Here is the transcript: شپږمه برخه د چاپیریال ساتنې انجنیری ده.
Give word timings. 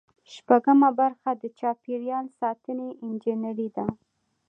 شپږمه 0.33 0.89
برخه 0.99 1.29
د 1.41 1.43
چاپیریال 1.59 2.25
ساتنې 2.39 2.89
انجنیری 3.05 3.67
ده. 3.75 3.85